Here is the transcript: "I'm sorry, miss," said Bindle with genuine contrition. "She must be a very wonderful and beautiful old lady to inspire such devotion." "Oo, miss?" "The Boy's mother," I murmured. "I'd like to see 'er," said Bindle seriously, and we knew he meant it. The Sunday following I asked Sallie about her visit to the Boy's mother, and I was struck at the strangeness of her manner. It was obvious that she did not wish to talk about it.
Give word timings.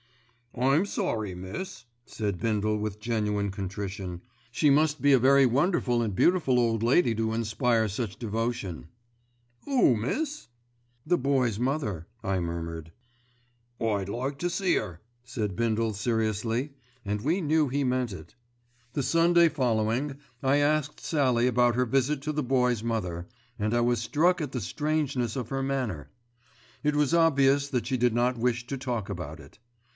"I'm 0.55 0.85
sorry, 0.85 1.33
miss," 1.35 1.85
said 2.05 2.39
Bindle 2.39 2.75
with 2.77 2.99
genuine 2.99 3.51
contrition. 3.51 4.21
"She 4.51 4.69
must 4.71 4.99
be 5.01 5.13
a 5.13 5.19
very 5.19 5.45
wonderful 5.45 6.01
and 6.01 6.13
beautiful 6.13 6.59
old 6.59 6.83
lady 6.83 7.13
to 7.15 7.33
inspire 7.33 7.87
such 7.87 8.17
devotion." 8.17 8.87
"Oo, 9.69 9.95
miss?" 9.95 10.47
"The 11.05 11.19
Boy's 11.19 11.57
mother," 11.57 12.07
I 12.23 12.39
murmured. 12.41 12.91
"I'd 13.79 14.09
like 14.09 14.39
to 14.39 14.49
see 14.49 14.77
'er," 14.77 14.99
said 15.23 15.55
Bindle 15.55 15.93
seriously, 15.93 16.71
and 17.05 17.21
we 17.21 17.39
knew 17.39 17.69
he 17.69 17.83
meant 17.83 18.11
it. 18.11 18.35
The 18.93 19.03
Sunday 19.03 19.47
following 19.49 20.17
I 20.43 20.57
asked 20.57 20.99
Sallie 20.99 21.47
about 21.47 21.75
her 21.75 21.85
visit 21.85 22.21
to 22.23 22.33
the 22.33 22.43
Boy's 22.43 22.83
mother, 22.83 23.27
and 23.57 23.73
I 23.73 23.81
was 23.81 23.99
struck 24.01 24.41
at 24.41 24.51
the 24.51 24.61
strangeness 24.61 25.35
of 25.35 25.49
her 25.49 25.63
manner. 25.63 26.09
It 26.83 26.95
was 26.95 27.13
obvious 27.13 27.69
that 27.69 27.85
she 27.85 27.97
did 27.97 28.13
not 28.15 28.37
wish 28.37 28.67
to 28.67 28.77
talk 28.77 29.07
about 29.07 29.39
it. 29.39 29.59